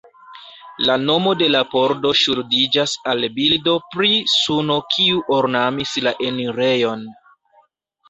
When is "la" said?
0.89-0.95, 1.55-1.61, 6.09-6.19